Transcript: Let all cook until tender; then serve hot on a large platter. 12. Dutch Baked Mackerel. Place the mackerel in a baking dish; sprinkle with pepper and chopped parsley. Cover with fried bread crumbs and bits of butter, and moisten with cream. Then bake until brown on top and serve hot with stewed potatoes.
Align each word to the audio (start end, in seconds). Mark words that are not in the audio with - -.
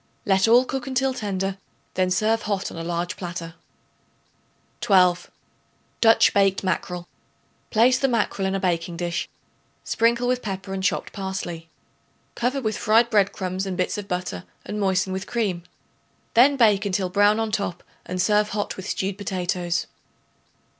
Let 0.25 0.47
all 0.47 0.65
cook 0.65 0.87
until 0.87 1.13
tender; 1.13 1.59
then 1.93 2.09
serve 2.09 2.41
hot 2.41 2.71
on 2.71 2.77
a 2.79 2.83
large 2.83 3.15
platter. 3.17 3.53
12. 4.79 5.29
Dutch 6.01 6.33
Baked 6.33 6.63
Mackerel. 6.63 7.07
Place 7.69 7.99
the 7.99 8.07
mackerel 8.07 8.47
in 8.47 8.55
a 8.55 8.59
baking 8.59 8.97
dish; 8.97 9.29
sprinkle 9.83 10.27
with 10.27 10.41
pepper 10.41 10.73
and 10.73 10.83
chopped 10.83 11.13
parsley. 11.13 11.69
Cover 12.33 12.59
with 12.61 12.77
fried 12.79 13.11
bread 13.11 13.31
crumbs 13.31 13.67
and 13.67 13.77
bits 13.77 13.95
of 13.95 14.07
butter, 14.07 14.45
and 14.65 14.79
moisten 14.79 15.13
with 15.13 15.27
cream. 15.27 15.61
Then 16.33 16.57
bake 16.57 16.83
until 16.83 17.09
brown 17.09 17.39
on 17.39 17.51
top 17.51 17.83
and 18.03 18.19
serve 18.19 18.49
hot 18.49 18.77
with 18.77 18.89
stewed 18.89 19.19
potatoes. 19.19 19.85